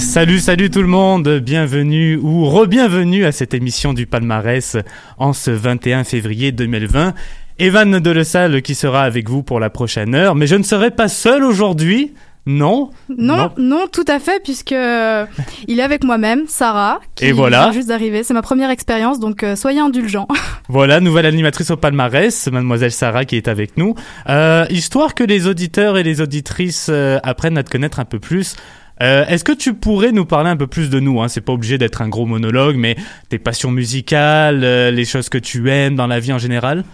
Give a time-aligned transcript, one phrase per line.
[0.00, 4.76] Salut, salut tout le monde, bienvenue ou re-bienvenue à cette émission du palmarès
[5.18, 7.14] en ce 21 février 2020.
[7.58, 11.08] Evan Delessal qui sera avec vous pour la prochaine heure, mais je ne serai pas
[11.08, 12.14] seul aujourd'hui.
[12.46, 15.26] Non, non, non, tout à fait, puisque euh,
[15.68, 17.64] il est avec moi-même, Sarah, qui Et voilà.
[17.64, 18.24] vient juste d'arriver.
[18.24, 20.26] C'est ma première expérience, donc euh, soyez indulgents.
[20.72, 23.96] Voilà, nouvelle animatrice au palmarès, mademoiselle Sarah qui est avec nous.
[24.28, 28.20] Euh, histoire que les auditeurs et les auditrices euh, apprennent à te connaître un peu
[28.20, 28.54] plus.
[29.02, 31.28] Euh, Est-ce que tu pourrais nous parler un peu plus de nous hein?
[31.28, 32.96] C'est pas obligé d'être un gros monologue, mais
[33.28, 36.84] tes passions musicales, euh, les choses que tu aimes dans la vie en général?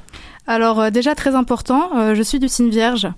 [0.46, 3.08] Alors euh, déjà très important, euh, je suis du signe vierge.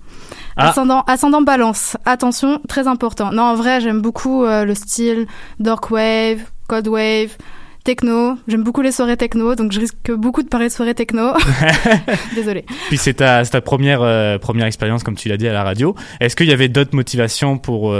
[0.57, 0.69] Ah.
[0.69, 1.95] Ascendant, ascendant balance.
[2.05, 3.31] Attention, très important.
[3.31, 5.27] Non, en vrai, j'aime beaucoup euh, le style
[5.59, 7.37] dark wave, code wave,
[7.83, 8.35] techno.
[8.47, 11.33] J'aime beaucoup les soirées techno, donc je risque beaucoup de parler de soirées techno.
[12.35, 12.65] Désolée.
[12.87, 15.95] Puis c'est ta, première première expérience, comme tu l'as dit à la radio.
[16.19, 17.93] Est-ce qu'il y avait d'autres motivations pour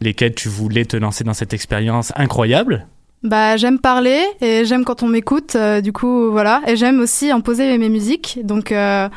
[0.00, 2.86] lesquelles tu voulais te lancer dans cette expérience incroyable
[3.22, 5.54] Bah, j'aime parler et j'aime quand on m'écoute.
[5.56, 6.62] euh, du coup, voilà.
[6.66, 8.38] Et j'aime aussi imposer mes musiques.
[8.44, 9.08] Donc, euh,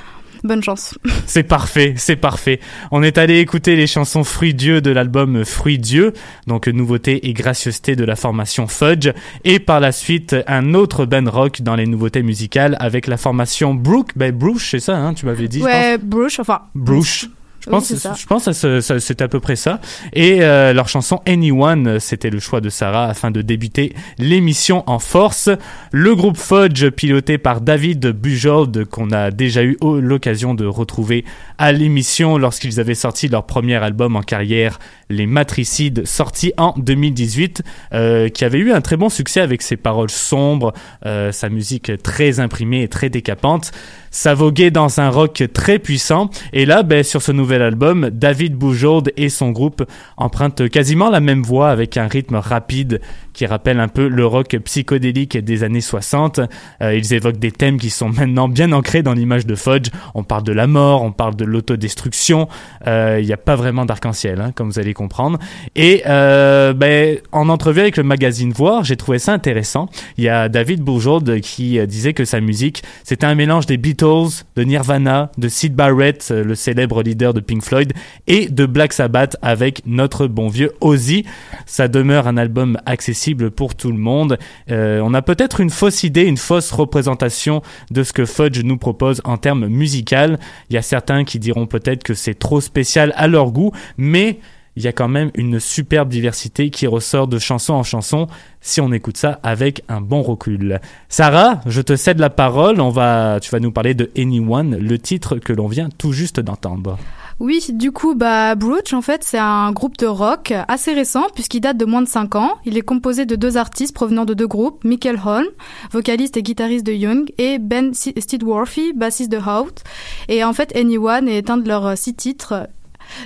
[0.43, 0.97] bonne chance.
[1.27, 2.59] C'est parfait, c'est parfait.
[2.89, 6.13] On est allé écouter les chansons Fruits Dieu de l'album Fruits Dieu,
[6.47, 9.11] donc nouveauté et gracieuseté de la formation Fudge,
[9.45, 13.75] et par la suite un autre band rock dans les nouveautés musicales avec la formation
[13.75, 15.73] Brook, ben Bruce, c'est ça, hein, tu m'avais dit, je pense.
[15.73, 16.61] ouais, Bruce, enfin.
[16.73, 17.29] Bruce.
[17.63, 19.79] Je Oui, pense, je pense c'est à peu près ça.
[20.13, 24.97] Et euh, leur chanson Anyone, c'était le choix de Sarah afin de débuter l'émission en
[24.97, 25.49] force.
[25.91, 31.23] Le groupe Fudge, piloté par David Bujold, qu'on a déjà eu l'occasion de retrouver
[31.59, 37.61] à l'émission lorsqu'ils avaient sorti leur premier album en carrière, Les Matricides, sorti en 2018,
[37.93, 40.73] euh, qui avait eu un très bon succès avec ses paroles sombres,
[41.05, 43.71] euh, sa musique très imprimée et très décapante.
[44.13, 46.29] Ça voguait dans un rock très puissant.
[46.51, 49.83] Et là, ben, sur ce nouvel album, David Bujold et son groupe
[50.17, 52.99] empruntent quasiment la même voix avec un rythme rapide
[53.33, 56.41] qui rappelle un peu le rock psychodélique des années 60.
[56.81, 59.89] Euh, ils évoquent des thèmes qui sont maintenant bien ancrés dans l'image de Fudge.
[60.15, 62.47] On parle de la mort, on parle de l'autodestruction.
[62.88, 65.39] Euh, Il n'y a pas vraiment d'arc-en-ciel, hein, comme vous allez comprendre.
[65.75, 69.88] Et euh, ben, en entrevue avec le magazine Voir, j'ai trouvé ça intéressant.
[70.17, 74.43] Il y a David Bourgeold qui disait que sa musique, c'était un mélange des Beatles,
[74.55, 77.93] de Nirvana, de Sid Barrett, le célèbre leader de Pink Floyd,
[78.27, 81.25] et de Black Sabbath avec notre bon vieux Ozzy.
[81.65, 83.20] Ça demeure un album accessible
[83.55, 84.37] pour tout le monde.
[84.69, 87.61] Euh, on a peut-être une fausse idée, une fausse représentation
[87.91, 90.39] de ce que Fudge nous propose en termes musical.
[90.69, 94.39] Il y a certains qui diront peut-être que c'est trop spécial à leur goût, mais
[94.75, 98.27] il y a quand même une superbe diversité qui ressort de chanson en chanson
[98.61, 100.79] si on écoute ça avec un bon recul.
[101.09, 102.79] Sarah, je te cède la parole.
[102.79, 106.39] On va, tu vas nous parler de Anyone, le titre que l'on vient tout juste
[106.39, 106.97] d'entendre.
[107.41, 111.62] Oui, du coup, bah, Brooch, en fait, c'est un groupe de rock assez récent puisqu'il
[111.62, 112.60] date de moins de 5 ans.
[112.65, 115.48] Il est composé de deux artistes provenant de deux groupes, Michael Holm,
[115.91, 119.81] vocaliste et guitariste de Young, et Ben Steedworthy, bassiste de Hout.
[120.27, 122.69] Et en fait, Anyone est un de leurs six titres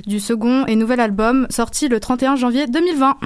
[0.07, 3.17] du second et nouvel album sorti le 31 janvier 2020.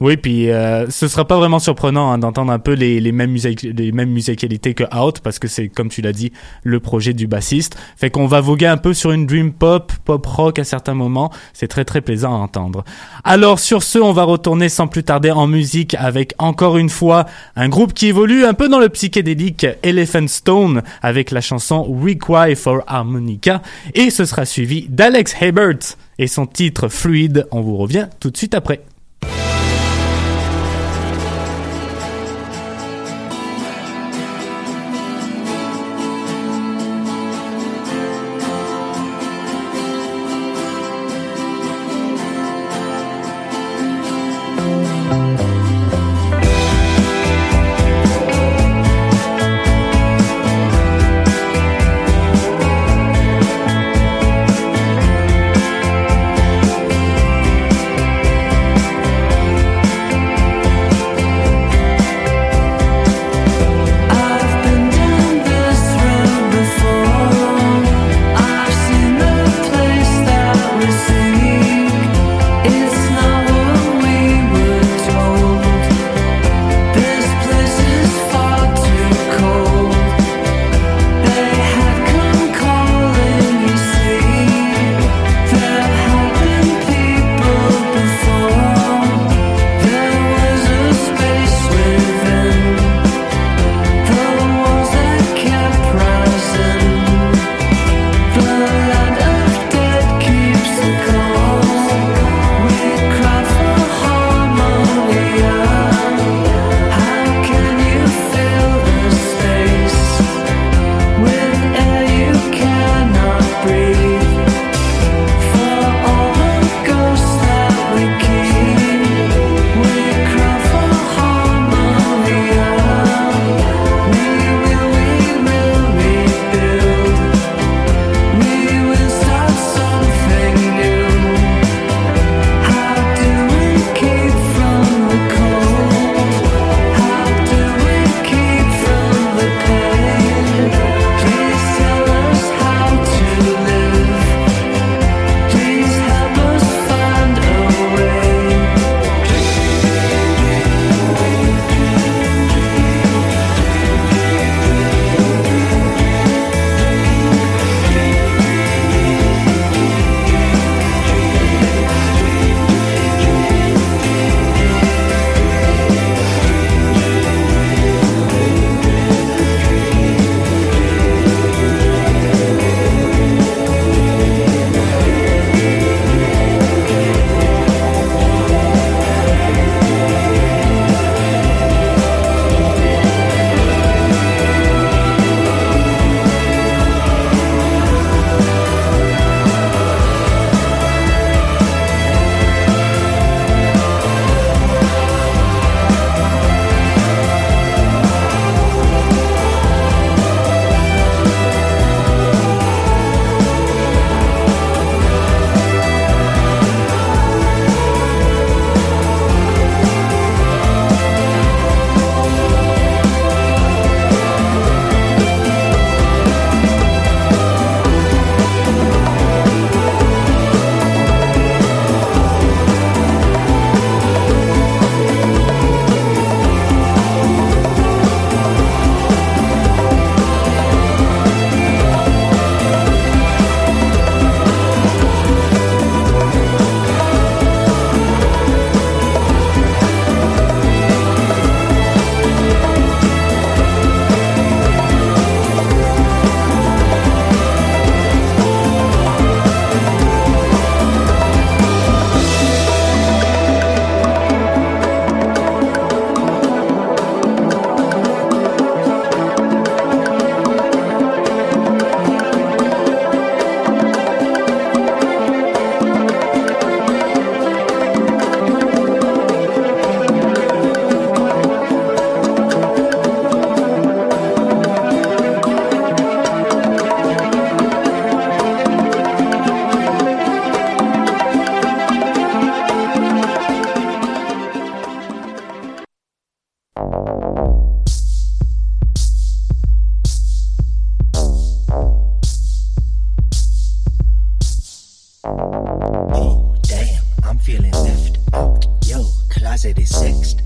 [0.00, 3.36] Oui, puis euh, ce sera pas vraiment surprenant hein, d'entendre un peu les, les mêmes
[3.62, 7.26] les mêmes musicalités que Out parce que c'est comme tu l'as dit le projet du
[7.26, 7.76] bassiste.
[7.98, 11.30] Fait qu'on va voguer un peu sur une dream pop, pop rock à certains moments.
[11.52, 12.82] C'est très très plaisant à entendre.
[13.24, 17.26] Alors sur ce, on va retourner sans plus tarder en musique avec encore une fois
[17.54, 22.56] un groupe qui évolue un peu dans le psychédélique Elephant Stone avec la chanson Require
[22.56, 23.60] for Harmonica
[23.92, 27.46] et ce sera suivi d'Alex Hebert et son titre Fluide.
[27.50, 28.80] On vous revient tout de suite après.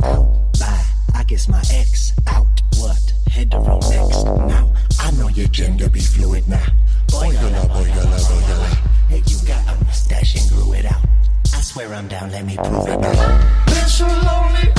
[0.02, 0.26] Out,
[0.58, 0.84] bye.
[1.14, 2.12] I guess my ex.
[2.26, 2.46] Out,
[2.78, 3.12] what?
[3.30, 4.24] Head to roll next.
[4.24, 6.64] Now, I know your gender be fluid now.
[7.10, 8.68] boy Boyola, boyola, boyola.
[9.08, 11.04] Hey, you got a mustache and grew it out.
[11.54, 13.64] I swear I'm down, let me prove it now.
[13.66, 14.72] Been so lonely,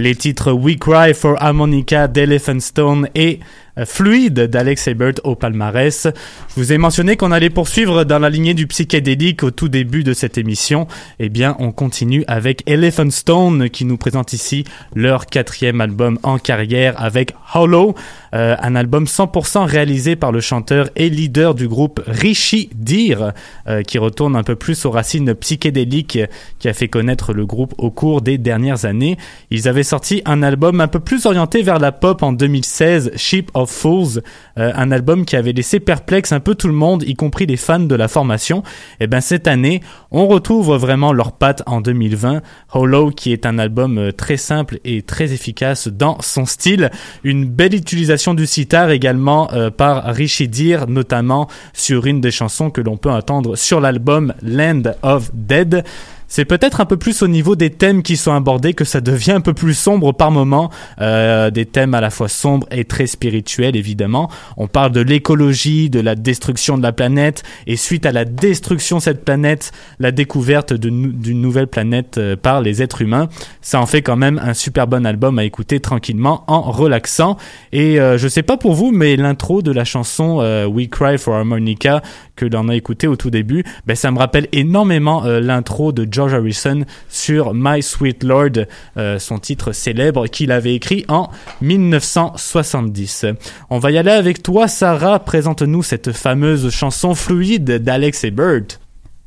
[0.00, 3.38] Les titres We Cry for Harmonica d'Elephant Stone et
[3.76, 6.06] euh, Fluide d'Alex Ebert au palmarès.
[6.48, 10.02] Je vous ai mentionné qu'on allait poursuivre dans la lignée du psychédélique au tout début
[10.02, 10.86] de cette émission.
[11.18, 16.38] Eh bien, on continue avec Elephant Stone qui nous présente ici leur quatrième album en
[16.38, 17.94] carrière avec Hollow,
[18.34, 23.32] euh, un album 100% réalisé par le chanteur et leader du groupe Rishi Dir,
[23.68, 26.18] euh, qui retourne un peu plus aux racines psychédéliques
[26.58, 29.16] qui a fait connaître le groupe au cours des dernières années.
[29.50, 33.50] Ils avaient sorti un album un peu plus orienté vers la pop en 2016, Ship
[33.54, 34.22] of Fools,
[34.58, 37.56] euh, un album qui avait laissé perplexe un peu tout le monde, y compris les
[37.56, 38.62] fans de la formation.
[39.00, 42.42] Et ben cette année, on retrouve vraiment leurs pattes en 2020.
[42.72, 46.90] Hollow, qui est un album euh, très simple et très efficace dans son style,
[47.24, 52.70] une belle utilisation du sitar également euh, par Richie Deere, notamment sur une des chansons
[52.70, 55.84] que l'on peut entendre sur l'album Land of Dead.
[56.30, 59.32] C'est peut-être un peu plus au niveau des thèmes qui sont abordés que ça devient
[59.32, 60.70] un peu plus sombre par moment.
[61.00, 64.30] Euh, des thèmes à la fois sombres et très spirituels, évidemment.
[64.56, 68.98] On parle de l'écologie, de la destruction de la planète, et suite à la destruction
[68.98, 73.28] de cette planète, la découverte d'une nouvelle planète euh, par les êtres humains.
[73.60, 77.38] Ça en fait quand même un super bon album à écouter tranquillement en relaxant.
[77.72, 81.18] Et euh, je sais pas pour vous, mais l'intro de la chanson euh, We Cry
[81.18, 82.02] for Harmonica
[82.40, 86.10] que l'on a écouté au tout début, ben ça me rappelle énormément euh, l'intro de
[86.20, 88.66] George Harrison sur My Sweet Lord,
[88.98, 91.30] euh, son titre célèbre qu'il avait écrit en
[91.62, 93.24] 1970.
[93.70, 95.20] On va y aller avec toi, Sarah.
[95.20, 98.74] Présente-nous cette fameuse chanson fluide d'Alex et Bird.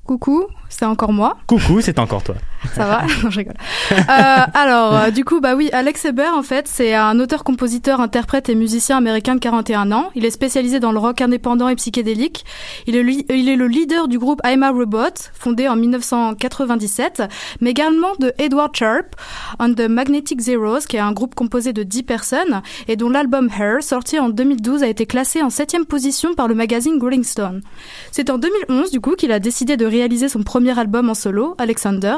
[0.05, 1.37] Coucou, c'est encore moi.
[1.47, 2.35] Coucou, c'est encore toi.
[2.75, 3.53] Ça va Non, je rigole.
[3.91, 3.95] Euh,
[4.53, 8.49] alors, euh, du coup, bah oui, Alex Eber, en fait, c'est un auteur, compositeur, interprète
[8.49, 10.09] et musicien américain de 41 ans.
[10.15, 12.43] Il est spécialisé dans le rock indépendant et psychédélique.
[12.85, 17.23] Il est, li- il est le leader du groupe I'm a Robot, fondé en 1997,
[17.61, 19.15] mais également de Edward Sharp
[19.59, 23.49] and the Magnetic Zeros, qui est un groupe composé de 10 personnes et dont l'album
[23.57, 27.61] Hair, sorti en 2012, a été classé en septième position par le magazine Rolling Stone.
[28.11, 31.55] C'est en 2011, du coup, qu'il a décidé de réaliser son premier album en solo,
[31.57, 32.17] Alexander.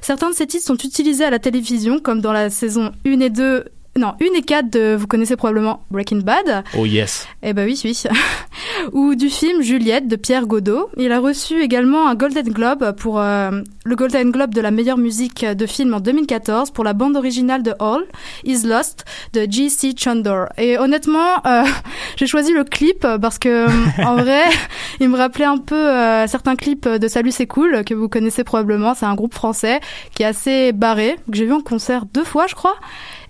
[0.00, 3.30] Certains de ses titres sont utilisés à la télévision, comme dans la saison 1 et
[3.30, 3.64] 2
[3.96, 6.62] non, 1 et 4 de, vous connaissez probablement Breaking Bad.
[6.76, 7.26] Oh yes.
[7.42, 8.02] Eh ben oui, oui.
[8.92, 10.88] ou du film Juliette de Pierre Godot.
[10.96, 13.50] Il a reçu également un Golden Globe pour euh,
[13.84, 17.64] le Golden Globe de la meilleure musique de film en 2014 pour la bande originale
[17.64, 18.04] de All
[18.44, 19.94] Is Lost de G.C.
[19.98, 20.46] Chandor.
[20.58, 21.64] Et honnêtement, euh,
[22.16, 23.66] j'ai choisi le clip parce que
[24.04, 24.44] en vrai,
[25.00, 28.44] il me rappelait un peu euh, certains clips de Salut c'est cool que vous connaissez
[28.44, 28.94] probablement.
[28.94, 29.80] C'est un groupe français
[30.14, 32.76] qui est assez barré que j'ai vu en concert deux fois, je crois.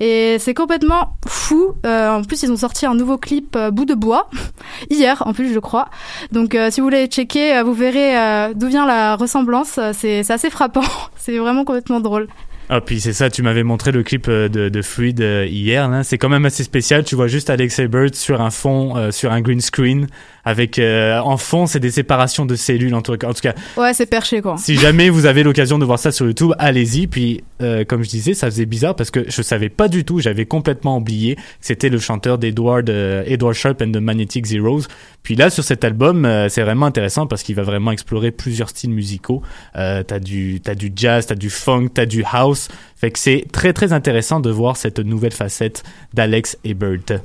[0.00, 1.74] Et c'est complètement fou.
[1.84, 4.30] Euh, en plus, ils ont sorti un nouveau clip euh, bout de bois
[4.90, 5.88] hier, en plus, je crois.
[6.32, 9.80] Donc, euh, si vous voulez checker, euh, vous verrez euh, d'où vient la ressemblance.
[9.92, 10.84] C'est c'est assez frappant.
[11.16, 12.28] c'est vraiment complètement drôle.
[12.70, 15.90] Ah, puis c'est ça, tu m'avais montré le clip euh, de, de Fluid euh, hier.
[16.04, 17.02] C'est quand même assez spécial.
[17.02, 20.06] Tu vois juste Alex Ebert sur un fond, euh, sur un green screen,
[20.48, 22.94] avec euh, en fond, c'est des séparations de cellules.
[22.94, 24.56] En tout, cas- en tout cas, Ouais, c'est perché, quoi.
[24.56, 27.06] si jamais vous avez l'occasion de voir ça sur YouTube, allez-y.
[27.06, 30.20] Puis, euh, comme je disais, ça faisait bizarre parce que je savais pas du tout,
[30.20, 34.82] j'avais complètement oublié que c'était le chanteur d'Edward euh, Edward Sharp and the Magnetic Zeros.
[35.22, 38.70] Puis là, sur cet album, euh, c'est vraiment intéressant parce qu'il va vraiment explorer plusieurs
[38.70, 39.42] styles musicaux.
[39.76, 42.68] Euh, t'as du t'as du jazz, t'as du funk, t'as du house.
[42.96, 45.82] Fait que c'est très très intéressant de voir cette nouvelle facette
[46.14, 47.20] d'Alex Ebert.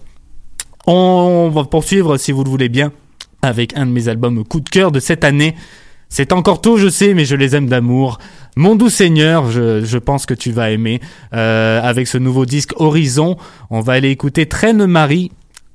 [0.86, 2.92] On va poursuivre, si vous le voulez bien,
[3.44, 5.56] avec un de mes albums coup de cœur de cette année.
[6.10, 8.20] C'est encore tôt, je sais, mais je les aime d'amour.
[8.56, 11.02] Mon doux Seigneur, je, je pense que tu vas aimer.
[11.34, 13.36] Euh, avec ce nouveau disque Horizon,
[13.72, 15.32] on va aller écouter Traîne Marie.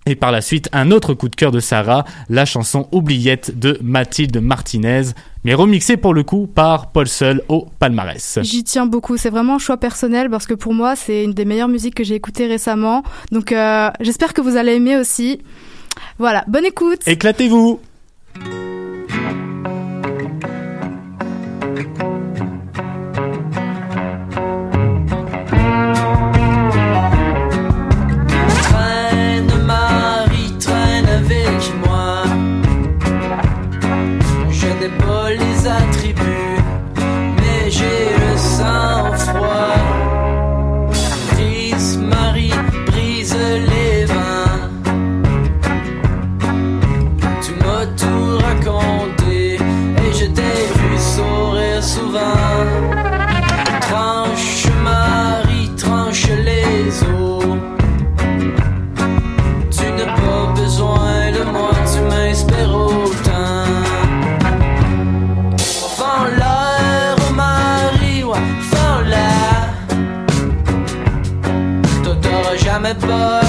[0.07, 3.78] Et par la suite, un autre coup de cœur de Sarah, la chanson Oubliette de
[3.83, 5.02] Mathilde Martinez,
[5.44, 8.38] mais remixée pour le coup par Paul Seul au palmarès.
[8.40, 9.16] J'y tiens beaucoup.
[9.18, 12.04] C'est vraiment un choix personnel parce que pour moi, c'est une des meilleures musiques que
[12.04, 13.02] j'ai écoutées récemment.
[13.33, 15.40] Donc, euh, j'espère que vous allez aimer aussi.
[16.18, 17.06] Voilà, bonne écoute.
[17.06, 17.80] Éclatez-vous
[72.79, 73.47] I'm a boy.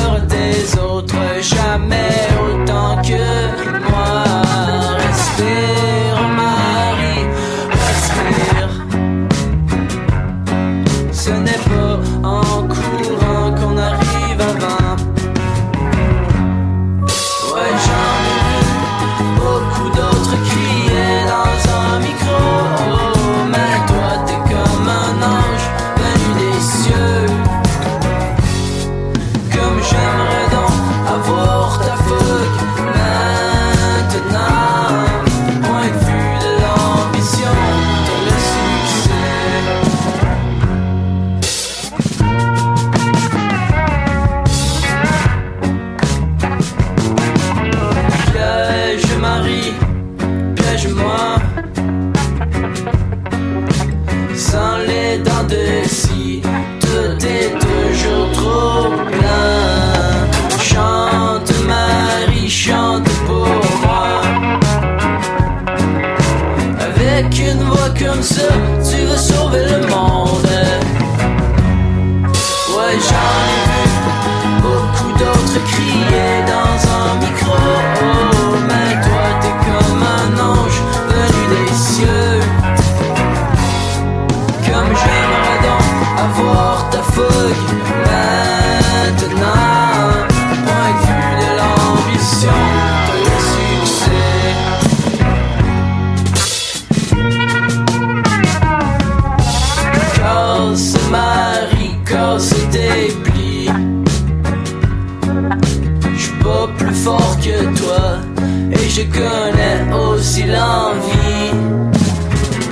[108.90, 111.54] Je connais aussi l'envie.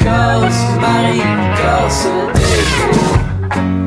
[0.03, 1.21] Casse Marie,
[1.57, 3.86] casse tes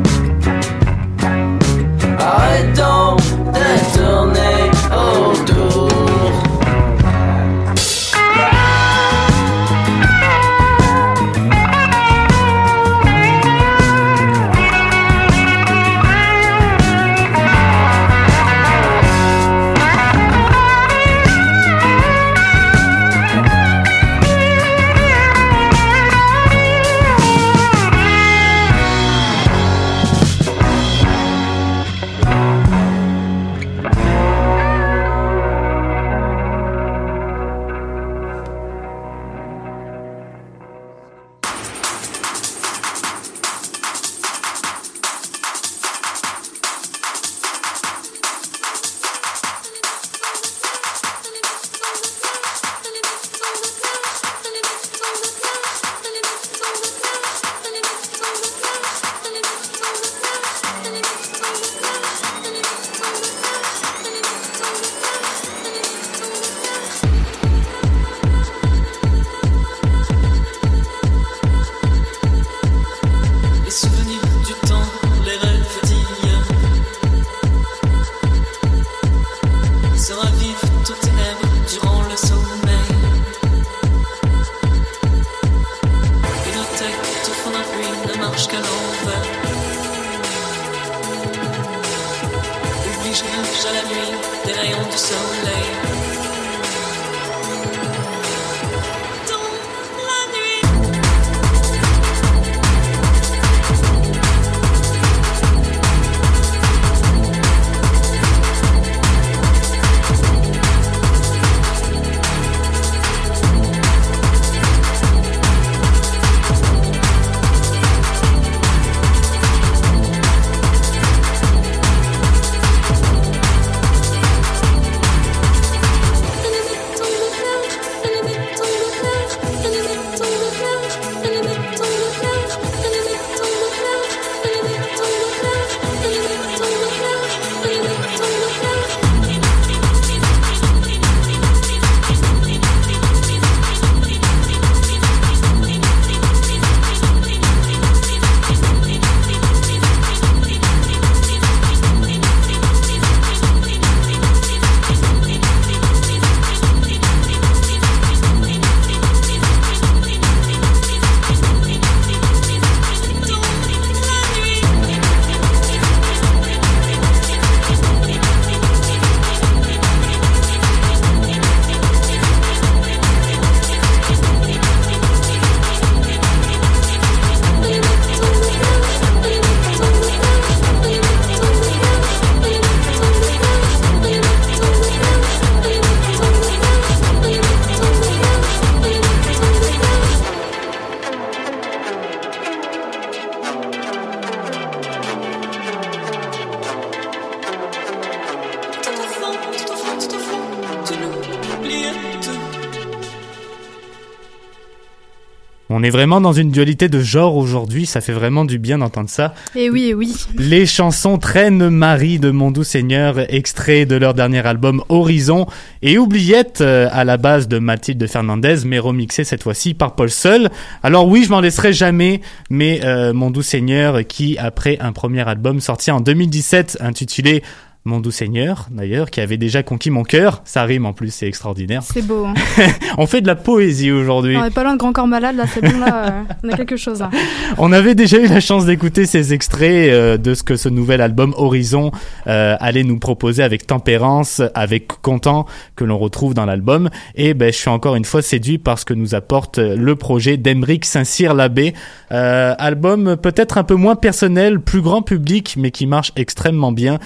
[205.81, 209.09] On est vraiment dans une dualité de genre aujourd'hui, ça fait vraiment du bien d'entendre
[209.09, 209.33] ça.
[209.57, 210.15] Et oui, et oui.
[210.37, 215.47] Les chansons Traîne Marie de Mon Doux Seigneur, extrait de leur dernier album Horizon,
[215.81, 220.11] et Oubliette euh, à la base de Mathilde Fernandez, mais remixé cette fois-ci par Paul
[220.11, 220.51] Seul.
[220.83, 225.27] Alors oui, je m'en laisserai jamais, mais euh, Mon Doux Seigneur qui, après un premier
[225.27, 227.43] album sorti en 2017 intitulé
[227.87, 231.27] Mon Doux Seigneur, d'ailleurs, qui avait déjà conquis mon cœur, ça rime en plus, c'est
[231.27, 231.83] extraordinaire.
[231.83, 232.27] C'est beau.
[232.27, 232.35] Hein.
[232.99, 234.37] On fait de la poésie aujourd'hui.
[234.37, 236.57] On est pas loin de Grand Corps Malade, là, c'est bon, là, euh, on a
[236.59, 237.01] quelque chose.
[237.01, 237.09] Là.
[237.59, 241.01] On avait déjà eu la chance d'écouter ces extraits euh, de ce que ce nouvel
[241.01, 241.91] album Horizon
[242.27, 246.91] euh, allait nous proposer avec Tempérance, avec Content que l'on retrouve dans l'album.
[247.15, 250.37] Et ben, je suis encore une fois séduit par ce que nous apporte le projet
[250.37, 251.73] d'Emeric Saint-Cyr-Labbé.
[252.11, 256.99] Album peut-être un peu moins personnel, plus grand public, mais qui marche extrêmement bien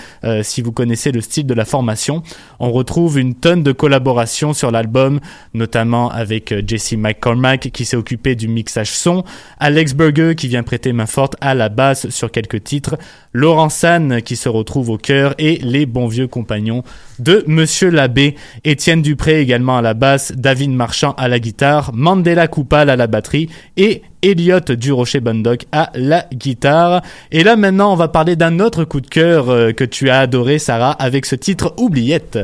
[0.43, 2.23] si vous connaissez le style de la formation.
[2.59, 5.21] On retrouve une tonne de collaborations sur l'album,
[5.53, 9.25] notamment avec euh, Jesse McCormack qui s'est occupé du mixage son,
[9.59, 12.97] Alex Berger qui vient prêter main forte à la basse sur quelques titres,
[13.35, 16.85] Laurent San qui se retrouve au cœur et les bons vieux compagnons
[17.19, 22.47] de Monsieur Labbé, Étienne Dupré également à la basse, David Marchand à la guitare, Mandela
[22.47, 27.03] Koupal à la batterie et Elliot Durocher Bundock à la guitare.
[27.31, 30.21] Et là maintenant, on va parler d'un autre coup de cœur euh, que tu as
[30.21, 32.39] adoré, Sarah, avec ce titre Oubliette.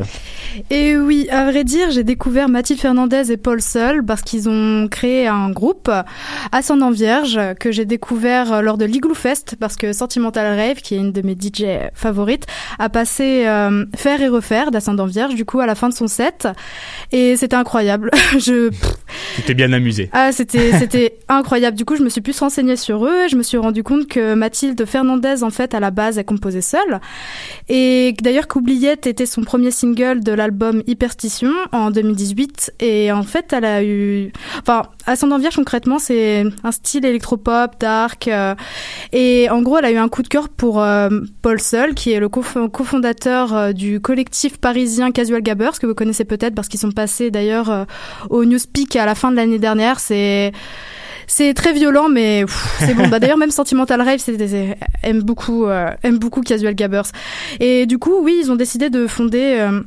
[0.69, 4.89] Et oui, à vrai dire, j'ai découvert Mathilde Fernandez et Paul Seul parce qu'ils ont
[4.89, 5.91] créé un groupe,
[6.53, 10.95] Ascendant Vierge, que j'ai découvert euh, lors de l'Igloo Fest parce que Sentimental Rave, qui
[10.95, 12.47] est une de mes DJ favorites,
[12.79, 16.09] a passé euh, Faire et Refaire d'Ascendant Vierge, du coup, à la fin de son
[16.09, 16.49] set.
[17.13, 18.11] Et c'était incroyable.
[18.39, 18.71] je,
[19.47, 20.11] t'es bien amusé.
[20.13, 21.77] ah, c'était c'était incroyable.
[21.77, 23.25] Du coup, je me suis plus renseignée sur eux.
[23.25, 26.25] et Je me suis rendu compte que Mathilde Fernandez, en fait, à la base, elle
[26.25, 27.01] composait seule.
[27.69, 32.75] Et d'ailleurs, qu'Oubliette était son premier single de l'album Hyperstition en 2018.
[32.81, 38.29] Et en fait, elle a eu, enfin, Ascendant Vierge concrètement, c'est un style électropop, dark.
[38.29, 38.55] euh,
[39.13, 41.09] et en gros, elle a eu un coup de cœur pour euh,
[41.43, 45.95] Paul Seul, qui est le cofo- cofondateur euh, du collectif parisien Casual Gabbers, que vous
[45.95, 47.85] connaissez peut-être parce qu'ils sont passés d'ailleurs euh,
[48.29, 49.99] au Newspeak à la fin de l'année dernière.
[50.01, 50.53] C'est
[51.27, 52.45] c'est très violent, mais
[52.81, 53.07] c'est bon.
[53.11, 54.19] Bah, D'ailleurs, même Sentimental Rave
[55.03, 57.07] aime beaucoup, euh, aime beaucoup Casual Gabbers.
[57.61, 59.57] Et du coup, oui, ils ont décidé de fonder.
[59.61, 59.81] Euh,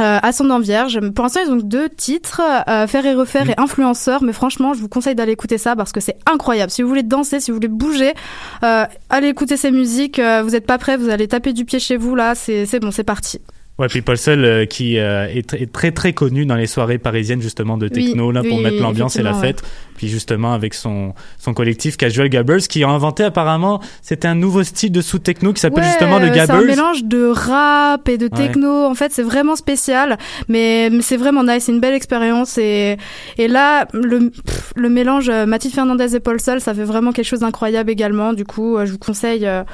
[0.00, 1.00] euh, Ascendant Vierge.
[1.10, 4.22] Pour l'instant, ils ont deux titres, euh, Faire et Refaire et Influenceur.
[4.22, 6.70] Mais franchement, je vous conseille d'aller écouter ça parce que c'est incroyable.
[6.70, 8.14] Si vous voulez danser, si vous voulez bouger,
[8.62, 10.18] euh, allez écouter ces musiques.
[10.18, 12.34] Euh, vous n'êtes pas prêts, vous allez taper du pied chez vous là.
[12.34, 13.40] C'est c'est bon, c'est parti.
[13.78, 16.96] Ouais, puis Paul Seul euh, qui euh, est, est très très connu dans les soirées
[16.96, 19.62] parisiennes justement de techno Oui, là pour mettre l'ambiance et la fête.
[19.98, 24.62] Puis justement avec son son collectif Casual Gabbers qui a inventé apparemment c'était un nouveau
[24.62, 26.66] style de sous techno qui s'appelle Ouais, justement le euh, C'est un Gabbers.
[26.66, 28.46] mélange de rap et de Ouais.
[28.46, 28.84] techno.
[28.86, 30.16] En fait, c'est vraiment spécial,
[30.48, 31.64] mais, mais c'est vraiment nice.
[31.64, 32.56] C'est une belle expérience.
[32.58, 32.96] Et,
[33.36, 37.12] et là, le, pff, le mélange euh, Mathilde Fernandez et Paul Sol, ça fait vraiment
[37.12, 38.32] quelque chose d'incroyable également.
[38.32, 39.64] Du coup, euh, je vous conseille euh,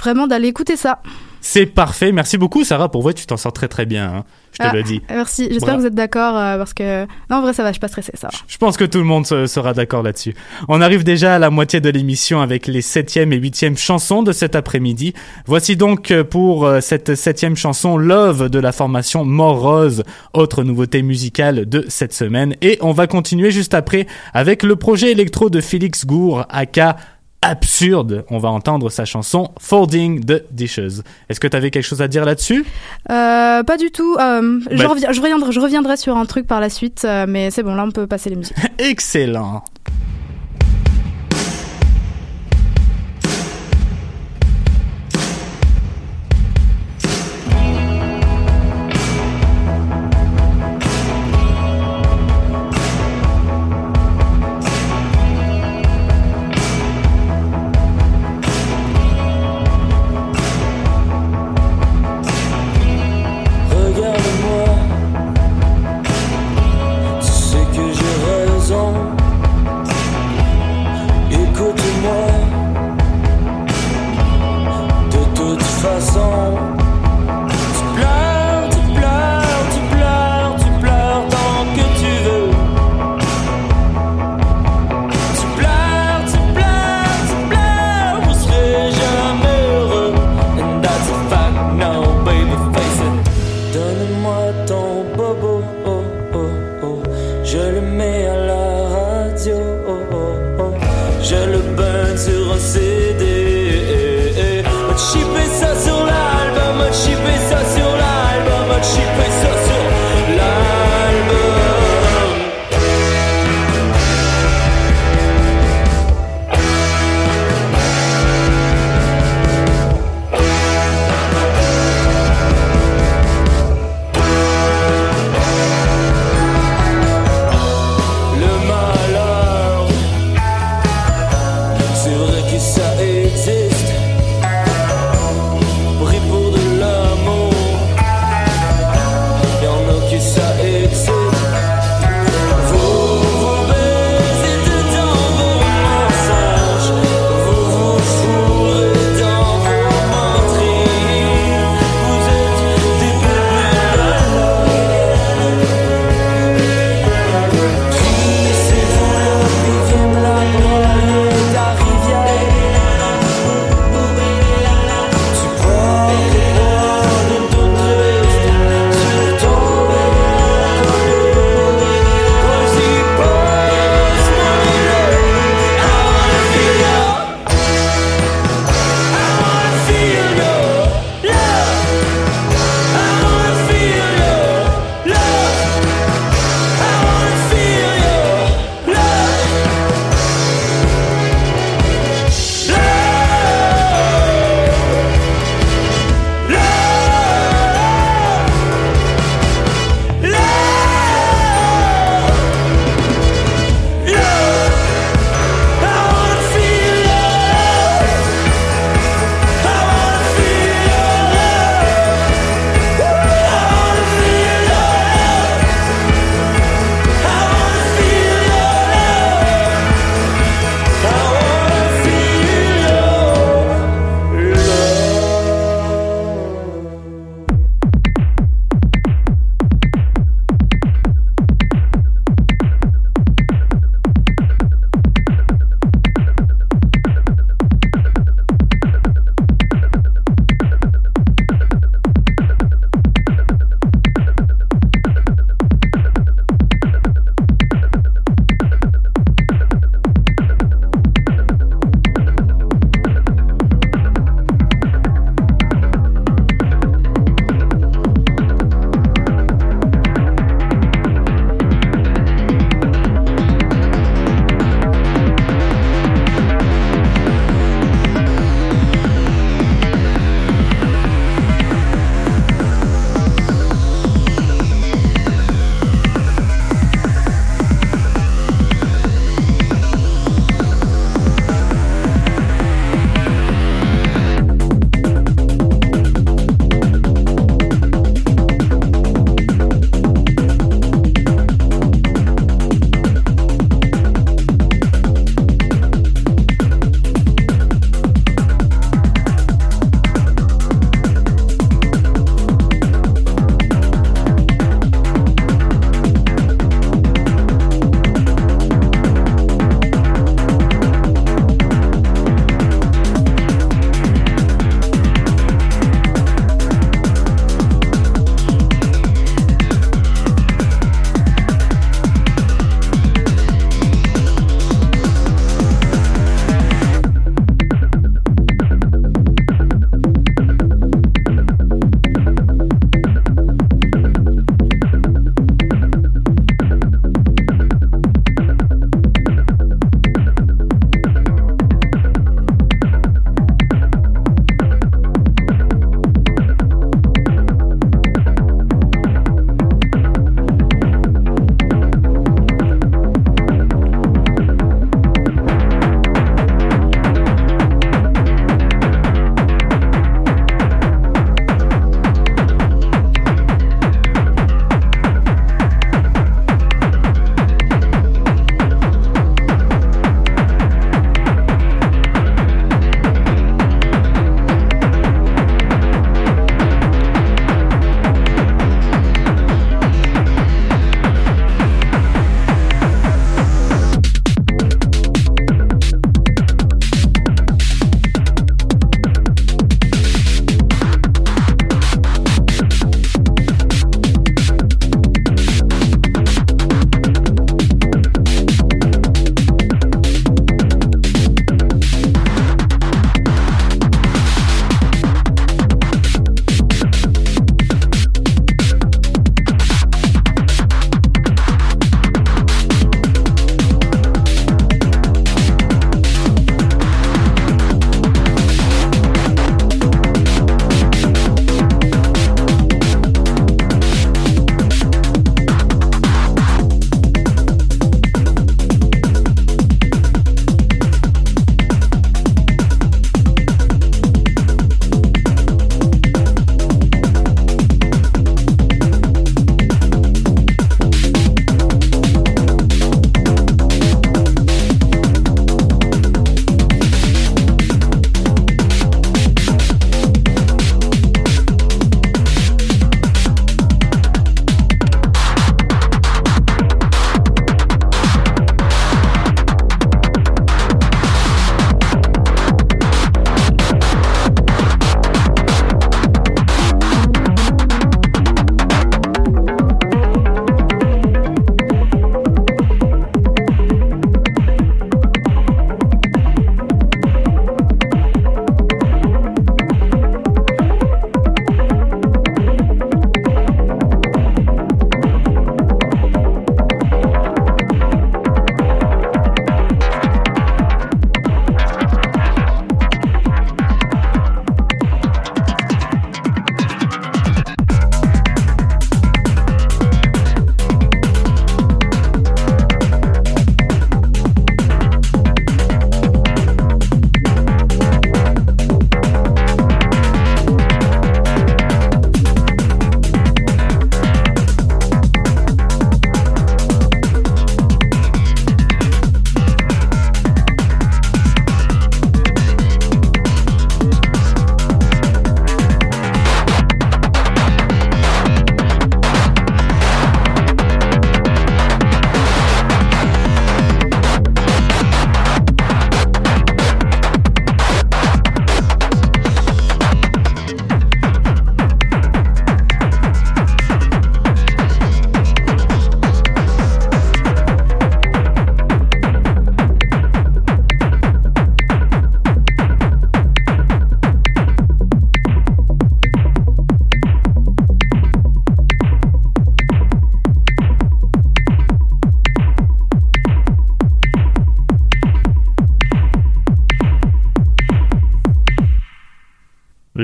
[0.00, 1.00] vraiment d'aller écouter ça.
[1.44, 2.12] C'est parfait.
[2.12, 4.06] Merci beaucoup Sarah pour vrai tu t'en sors très très bien.
[4.18, 4.24] hein.
[4.52, 5.00] Je te Ah, le dis.
[5.08, 5.48] Merci.
[5.50, 7.70] J'espère que vous êtes d'accord euh, parce que non, en vrai, ça va.
[7.70, 8.12] Je suis pas stressée.
[8.14, 8.28] Ça.
[8.30, 8.38] va.
[8.46, 10.34] Je pense que tout le monde se- sera d'accord là-dessus.
[10.68, 14.30] On arrive déjà à la moitié de l'émission avec les septième et huitième chansons de
[14.30, 15.14] cet après-midi.
[15.46, 20.02] Voici donc euh, pour euh, cette septième chanson Love de la formation Morose,
[20.34, 22.54] autre nouveauté musicale de cette semaine.
[22.60, 26.96] Et on va continuer juste après avec le projet électro de Félix Gour, aka
[27.42, 28.24] Absurde.
[28.30, 31.02] On va entendre sa chanson Folding the Dishes.
[31.28, 32.64] Est-ce que tu avais quelque chose à dire là-dessus?
[33.10, 34.16] Euh, pas du tout.
[34.20, 37.26] Euh, je, Bah- reviens, je, reviendrai, je reviendrai sur un truc par la suite, euh,
[37.28, 37.74] mais c'est bon.
[37.74, 38.56] Là, on peut passer les musiques.
[38.78, 39.64] Excellent.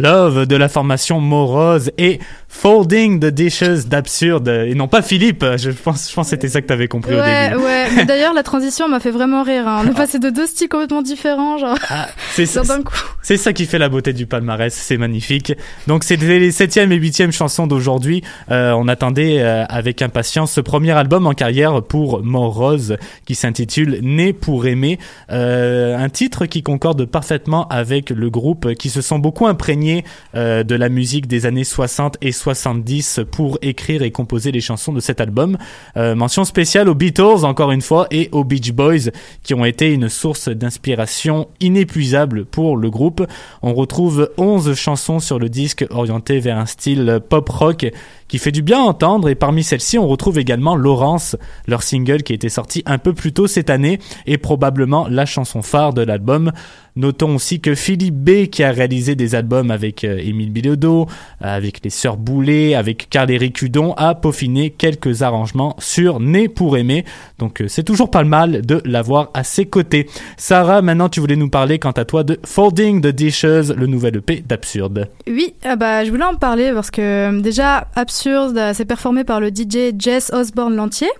[0.08, 4.48] Love de la formation Morose et Folding the Dishes d'Absurde.
[4.48, 7.18] Et non pas Philippe, je pense, je pense que c'était ça que t'avais compris au
[7.18, 7.62] Ouais, début.
[7.62, 7.84] ouais.
[7.94, 9.68] Mais d'ailleurs, la transition m'a fait vraiment rire.
[9.68, 9.82] hein.
[9.84, 11.76] On est passé de deux styles complètement différents, genre.
[11.90, 12.94] Ah, C'est ça, d'un coup.
[13.28, 15.52] C'est ça qui fait la beauté du palmarès, c'est magnifique.
[15.86, 18.22] Donc c'était les septième et huitième chansons d'aujourd'hui.
[18.50, 23.98] Euh, on attendait euh, avec impatience ce premier album en carrière pour Morose qui s'intitule
[24.00, 24.98] Né pour aimer,
[25.30, 30.04] Euh, un titre qui concorde parfaitement avec le groupe qui se sont beaucoup imprégnés
[30.34, 35.00] de la musique des années 60 et 70 pour écrire et composer les chansons de
[35.00, 35.58] cet album.
[35.96, 39.10] Mention spéciale aux Beatles encore une fois et aux Beach Boys
[39.42, 43.17] qui ont été une source d'inspiration inépuisable pour le groupe.
[43.62, 47.86] On retrouve 11 chansons sur le disque orientées vers un style pop rock
[48.28, 52.22] qui fait du bien à entendre et parmi celles-ci on retrouve également Laurence, leur single
[52.22, 55.94] qui a été sorti un peu plus tôt cette année et probablement la chanson phare
[55.94, 56.52] de l'album.
[56.98, 61.06] Notons aussi que Philippe B, qui a réalisé des albums avec euh, Émile Bilodeau,
[61.40, 67.04] avec les Sœurs Boulet, avec Carl-Éric Hudon, a peaufiné quelques arrangements sur Né pour aimer.
[67.38, 70.08] Donc euh, c'est toujours pas le mal de l'avoir à ses côtés.
[70.36, 74.16] Sarah, maintenant tu voulais nous parler quant à toi de Folding the Dishes, le nouvel
[74.16, 75.08] EP d'Absurde.
[75.26, 79.24] Oui, ah bah, je voulais en parler parce que euh, déjà, Absurde, euh, c'est performé
[79.24, 81.10] par le DJ Jess Osborne Lantier.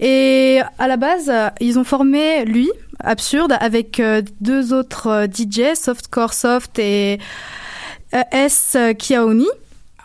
[0.00, 2.70] Et à la base, euh, ils ont formé lui,
[3.04, 7.18] Absurde, avec euh, deux autres euh, DJ, Softcore Soft et
[8.14, 8.76] euh, S.
[8.98, 9.48] Kiaoni,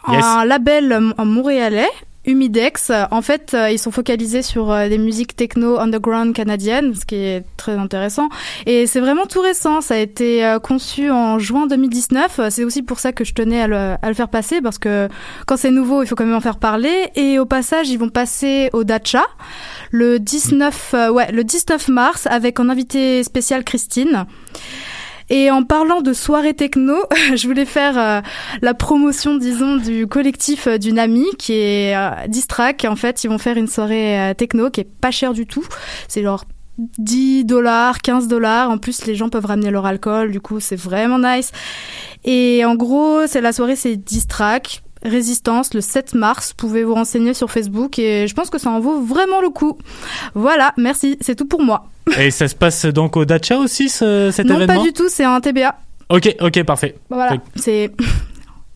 [0.08, 0.24] Yes.
[0.24, 1.90] un label en montréalais.
[2.26, 6.94] Humidex, Euh, en fait, euh, ils sont focalisés sur euh, des musiques techno underground canadiennes,
[6.96, 8.30] ce qui est très intéressant.
[8.66, 9.82] Et c'est vraiment tout récent.
[9.82, 12.40] Ça a été conçu en juin 2019.
[12.40, 14.78] Euh, C'est aussi pour ça que je tenais à le, à le faire passer parce
[14.78, 15.08] que
[15.46, 17.10] quand c'est nouveau, il faut quand même en faire parler.
[17.16, 19.24] Et au passage, ils vont passer au Dacha
[19.92, 24.26] le 19, euh, ouais, le 19 mars avec en invité spécial Christine.
[25.30, 26.96] Et en parlant de soirée techno,
[27.36, 28.22] je voulais faire euh,
[28.62, 32.86] la promotion, disons, du collectif euh, d'une amie qui est euh, Distrack.
[32.88, 35.66] En fait, ils vont faire une soirée euh, techno qui est pas chère du tout.
[36.08, 36.46] C'est genre
[36.78, 38.70] 10 dollars, 15 dollars.
[38.70, 40.32] En plus, les gens peuvent ramener leur alcool.
[40.32, 41.52] Du coup, c'est vraiment nice.
[42.24, 44.84] Et en gros, c'est la soirée, c'est Distrack.
[45.06, 46.50] Résistance le 7 mars.
[46.50, 49.50] Vous pouvez vous renseigner sur Facebook et je pense que ça en vaut vraiment le
[49.50, 49.78] coup.
[50.34, 51.88] Voilà, merci, c'est tout pour moi.
[52.20, 54.76] Et ça se passe donc au Dacha aussi, ce- cet non, événement?
[54.82, 55.76] pas du tout, c'est un TBA.
[56.10, 56.96] Ok, ok, parfait.
[57.10, 57.92] Voilà, c'est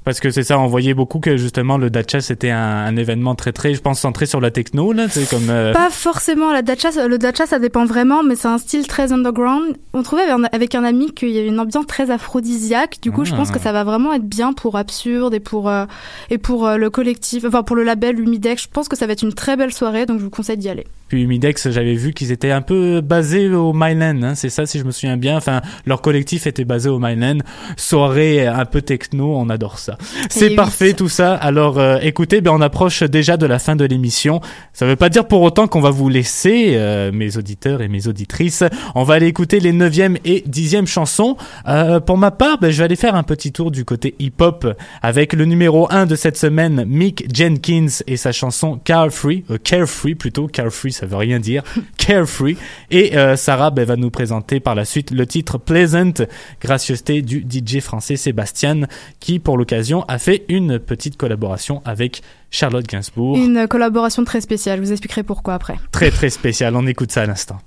[0.10, 3.36] Parce que c'est ça, on voyait beaucoup que justement le Dacha c'était un, un événement
[3.36, 5.51] très très, je pense, centré sur la techno, là, c'est comme...
[5.51, 9.78] euh, Pas forcément la le dacha ça dépend vraiment, mais c'est un style très underground.
[9.93, 12.97] On trouvait avec un, ami qu'il y avait une ambiance très aphrodisiaque.
[13.03, 13.53] Du coup, je pense Ah.
[13.53, 15.86] que ça va vraiment être bien pour Absurde et pour euh,
[16.32, 18.64] et pour euh, le collectif, enfin pour le label Humidex.
[18.64, 20.70] Je pense que ça va être une très belle soirée, donc je vous conseille d'y
[20.70, 20.88] aller.
[21.10, 24.80] Puis Humidex, j'avais vu qu'ils étaient un peu basés au Myland, hein, c'est ça si
[24.80, 25.36] je me souviens bien.
[25.36, 27.39] Enfin, leur collectif était basé au Myland.
[27.76, 29.97] Soirée un peu techno, on adore ça.
[30.30, 30.55] C'est oui.
[30.55, 31.34] parfait tout ça.
[31.34, 34.39] Alors euh, écoutez, ben on approche déjà de la fin de l'émission.
[34.72, 38.07] Ça veut pas dire pour autant qu'on va vous laisser, euh, mes auditeurs et mes
[38.07, 38.64] auditrices.
[38.95, 41.38] On va aller écouter les 9e et 10e chansons.
[41.68, 44.68] Euh, pour ma part, ben, je vais aller faire un petit tour du côté hip-hop
[45.01, 50.16] avec le numéro 1 de cette semaine, Mick Jenkins et sa chanson Carefree, euh, Carefree
[50.16, 51.64] plutôt, Carefree ça veut rien dire,
[51.97, 52.58] Carefree.
[52.91, 56.26] Et euh, Sarah ben, va nous présenter par la suite le titre Pleasant,
[56.62, 58.82] gracieuseté du DJ français Sébastien,
[59.20, 62.22] qui pour l'occasion a fait une petite collaboration avec
[62.52, 63.38] Charlotte Gainsbourg.
[63.38, 64.80] Une collaboration très spéciale.
[64.80, 65.76] Je vous expliquerai pourquoi après.
[65.91, 67.60] Très très spécial, on écoute ça à l'instant.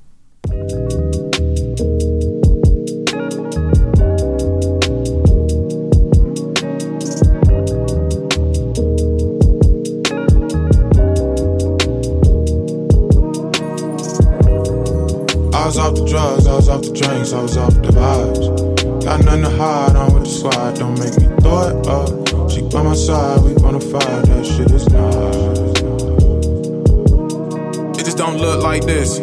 [15.73, 19.05] Was off the drugs, I was off the drinks, I was off the vibes.
[19.05, 22.51] Got nothing to hide, I'm with the squad, don't make me throw it up.
[22.51, 25.59] She by my side, we wanna fight, that shit is nice.
[27.99, 29.19] It just don't look like this.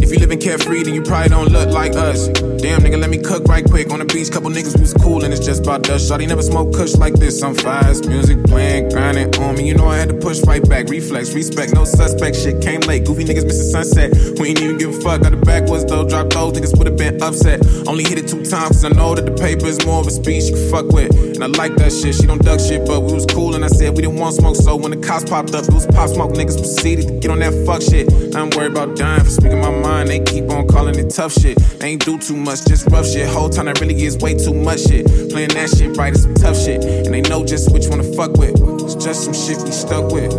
[0.00, 2.28] If you living carefree, then you probably don't look like us.
[2.64, 4.30] Damn, nigga, let me cook right quick on the beach.
[4.30, 6.10] Couple niggas was cool and it's just about dust.
[6.10, 7.42] Shawty never smoke kush like this.
[7.42, 9.68] I'm fast, music playing, grinding on me.
[9.68, 10.88] You know I had to push right back.
[10.88, 12.36] Reflex, respect, no suspect.
[12.36, 13.04] Shit came late.
[13.04, 14.14] Goofy niggas missing sunset.
[14.40, 15.20] We ain't even give a fuck.
[15.20, 16.08] Got the backwards though.
[16.08, 17.60] Drop those niggas would have been upset.
[17.86, 20.10] Only hit it two times cause I know that the paper is more of a
[20.10, 21.12] speech you can fuck with.
[21.34, 22.14] And I like that shit.
[22.14, 24.56] She don't duck shit, but we was cool and I said we didn't want smoke.
[24.56, 26.32] So when the cops popped up, it was pop smoke.
[26.32, 28.08] Niggas proceeded to get on that fuck shit.
[28.34, 30.08] I'm worried about dying for speaking my mind.
[30.08, 31.58] They keep on calling it tough shit.
[31.78, 32.64] They ain't do too much, once.
[32.64, 33.28] Just rough shit.
[33.28, 35.06] Whole time that really is way too much shit.
[35.30, 36.84] Playing that shit right is some tough shit.
[36.84, 38.54] And they know just which one to fuck with.
[38.84, 40.32] It's just some shit we stuck with.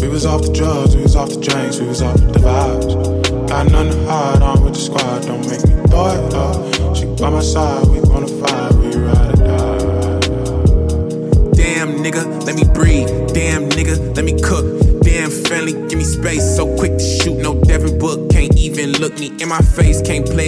[0.00, 3.48] We was off the drugs, we was off the drinks, we was off the vibes.
[3.48, 6.96] Got nothing to hide, I'm with the squad, don't make me throw it up.
[6.96, 10.20] She by my side, we gonna fight, we ride or die.
[11.56, 13.08] Damn nigga, let me breathe.
[13.32, 14.66] Damn nigga, let me cook.
[15.02, 17.35] Damn family, give me space, so quick to shoot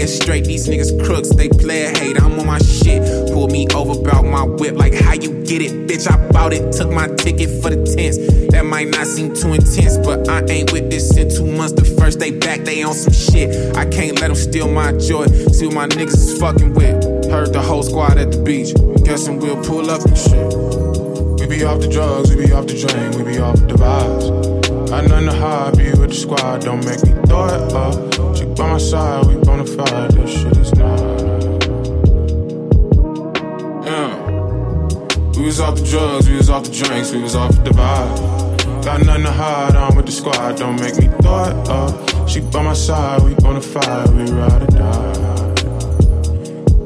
[0.08, 0.44] head straight.
[0.44, 2.20] These niggas crooks, they play a hate.
[2.20, 3.02] I'm on my shit.
[3.32, 6.10] Pull me over, bout my whip, like how you get it, bitch.
[6.10, 8.18] I bought it, took my ticket for the tents.
[8.52, 11.72] That might not seem too intense, but I ain't with this in two months.
[11.72, 13.76] The first day back, they on some shit.
[13.76, 15.26] I can't let them steal my joy.
[15.26, 17.30] See what my niggas is fucking with.
[17.30, 18.72] Heard the whole squad at the beach.
[19.04, 20.48] Guessing we'll pull up and shit.
[21.40, 24.90] We be off the drugs, we be off the drink, we be off the vibes.
[24.90, 28.17] Got nothing to hide, be with the squad, don't make me throw it up.
[28.58, 30.98] By my side, we bonafide, this shit is not.
[33.86, 35.38] Yeah.
[35.38, 38.84] We was off the drugs, we was off the drinks, we was off the vibe.
[38.84, 42.28] Got nothing to hide, I'm with the squad, don't make me throw it up.
[42.28, 45.12] She by my side, we bonafide, we ride or die.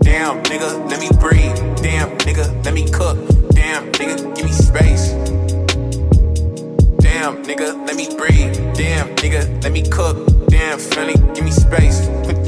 [0.03, 1.57] Damn, nigga, let me breathe.
[1.83, 3.17] Damn, nigga, let me cook.
[3.53, 5.13] Damn, nigga, give me space.
[7.01, 8.55] Damn, nigga, let me breathe.
[8.75, 10.32] Damn, nigga, let me cook
[10.63, 10.79] am
[11.35, 12.07] give me space.
[12.25, 12.42] Put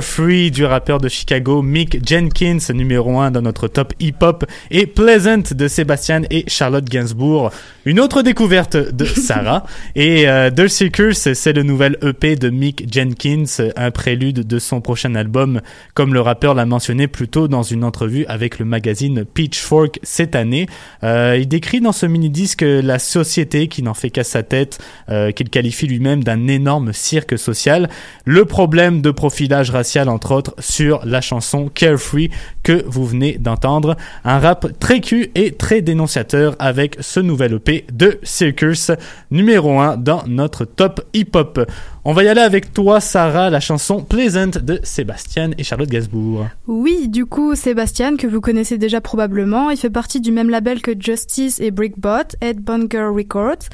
[0.00, 5.42] Free du rappeur de Chicago Mick Jenkins, numéro 1 dans notre top hip-hop, et Pleasant
[5.54, 7.50] de Sébastien et Charlotte Gainsbourg.
[7.84, 9.64] Une autre découverte de Sarah.
[9.94, 14.80] et euh, The Seekers, c'est le nouvel EP de Mick Jenkins, un prélude de son
[14.80, 15.60] prochain album,
[15.94, 20.34] comme le rappeur l'a mentionné plus tôt dans une entrevue avec le magazine Pitchfork cette
[20.34, 20.66] année.
[21.04, 24.78] Euh, il décrit dans ce mini-disque la société qui n'en fait qu'à sa tête,
[25.08, 27.88] euh, qu'il qualifie lui-même d'un énorme cirque social.
[28.24, 32.30] Le problème de profilage racial, entre autres, sur la chanson Carefree
[32.62, 33.96] que vous venez d'entendre.
[34.24, 38.90] Un rap très cul et très dénonciateur avec ce nouvel EP de Circus,
[39.30, 41.60] numéro 1 dans notre top hip-hop.
[42.08, 46.46] On va y aller avec toi, Sarah, la chanson Pleasant de Sébastien et Charlotte Gainsbourg.
[46.68, 50.82] Oui, du coup, Sébastien, que vous connaissez déjà probablement, il fait partie du même label
[50.82, 53.68] que Justice et Brickbot, Headbanger Records.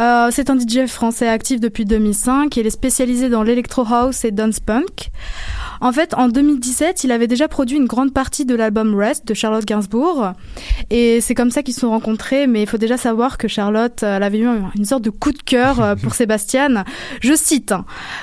[0.00, 4.24] Euh, c'est un DJ français actif depuis 2005 et il est spécialisé dans l'electro house
[4.24, 5.12] et dance punk.
[5.80, 9.34] En fait, en 2017, il avait déjà produit une grande partie de l'album Rest de
[9.34, 10.32] Charlotte Gainsbourg.
[10.90, 12.46] Et c'est comme ça qu'ils se sont rencontrés.
[12.46, 15.38] Mais il faut déjà savoir que Charlotte, elle avait eu une sorte de coup de
[15.38, 16.84] cœur euh, pour Sébastien.
[17.20, 17.67] Je cite,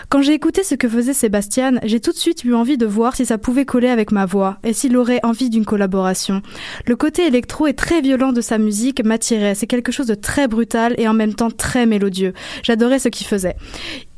[0.10, 3.16] Quand j'ai écouté ce que faisait Sébastien, j'ai tout de suite eu envie de voir
[3.16, 6.42] si ça pouvait coller avec ma voix et s'il aurait envie d'une collaboration.
[6.86, 9.56] Le côté électro et très violent de sa musique m'attirait.
[9.56, 12.34] C'est quelque chose de très brutal et en même temps très mélodieux.
[12.64, 13.56] J'adorais ce qu'il faisait.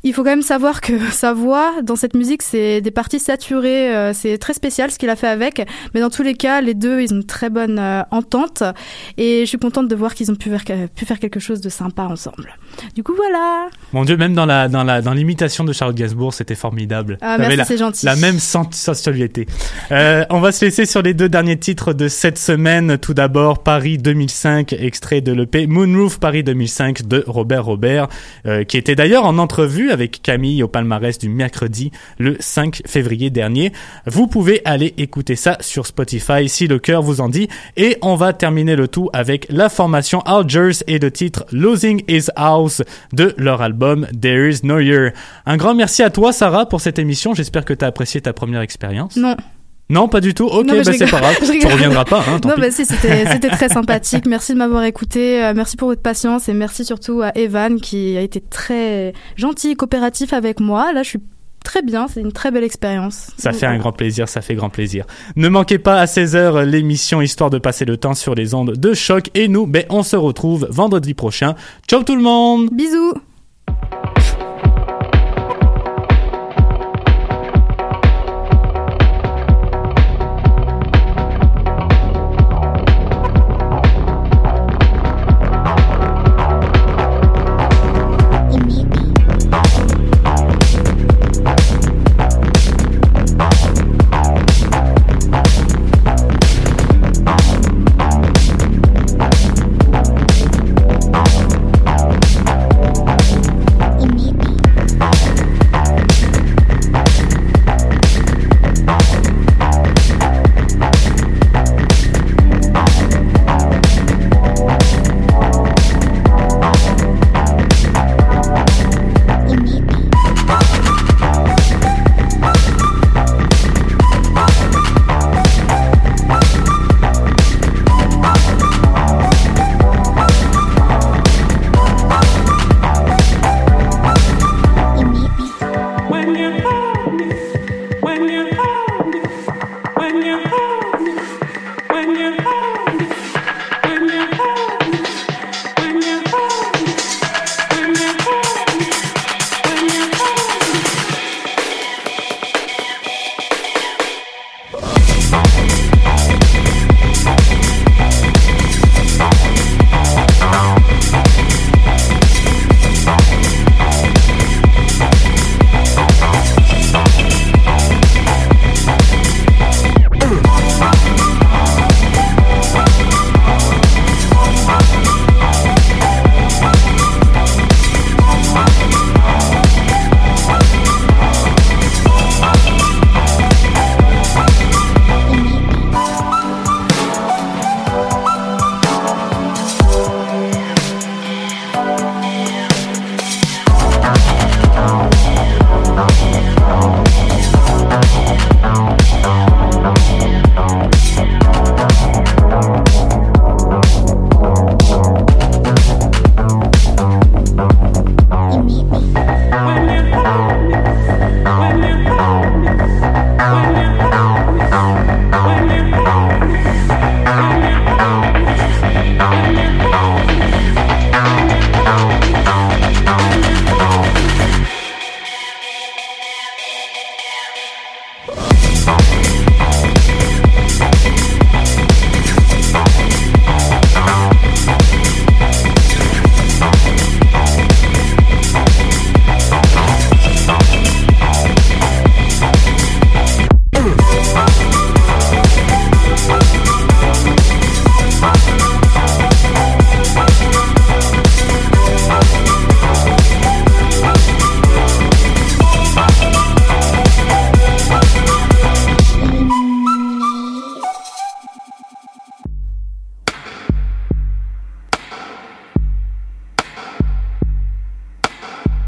[0.04, 3.94] Il faut quand même savoir que sa voix dans cette musique, c'est des parties saturées,
[3.94, 6.74] euh, c'est très spécial ce qu'il a fait avec, mais dans tous les cas, les
[6.74, 8.62] deux, ils ont une très bonne euh, entente
[9.16, 11.68] et je suis contente de voir qu'ils ont pu faire, pu faire quelque chose de
[11.68, 12.56] sympa ensemble.
[12.94, 13.66] Du coup, voilà.
[13.92, 17.18] Mon Dieu, même dans la dans la dans l'imitation de Charlotte Gainsbourg, c'était formidable.
[17.20, 18.06] Ah, merci, c'est gentil.
[18.06, 19.46] La même sens- sensualité.
[19.90, 22.98] Euh, on va se laisser sur les deux derniers titres de cette semaine.
[22.98, 28.08] Tout d'abord, Paris 2005, extrait de l'EP Moonroof Paris 2005 de Robert Robert,
[28.46, 33.30] euh, qui était d'ailleurs en entrevue avec Camille au palmarès du mercredi le 5 février
[33.30, 33.72] dernier.
[34.06, 37.48] Vous pouvez aller écouter ça sur Spotify si le cœur vous en dit.
[37.76, 42.26] Et on va terminer le tout avec la formation Algiers et le titre Losing His
[42.36, 42.82] House
[43.12, 45.12] de leur album There Is No Year.
[45.46, 47.34] Un grand merci à toi, Sarah, pour cette émission.
[47.34, 49.16] J'espère que tu as apprécié ta première expérience.
[49.16, 49.36] Non.
[49.90, 50.44] Non, pas du tout.
[50.44, 51.36] Ok, bah c'est pas grave.
[51.60, 52.20] Tu reviendras pas.
[52.28, 54.26] Hein, non, bah si, c'était très sympathique.
[54.26, 55.42] Merci de m'avoir écouté.
[55.42, 59.70] Euh, merci pour votre patience et merci surtout à Evan qui a été très gentil
[59.70, 60.92] et coopératif avec moi.
[60.92, 61.20] Là, je suis
[61.64, 62.06] très bien.
[62.08, 63.28] C'est une très belle expérience.
[63.38, 65.06] Ça fait un grand plaisir, ça fait grand plaisir.
[65.36, 68.94] Ne manquez pas à 16h l'émission Histoire de passer le temps sur les ondes de
[68.94, 69.30] choc.
[69.34, 71.54] Et nous, ben, on se retrouve vendredi prochain.
[71.88, 73.14] Ciao tout le monde Bisous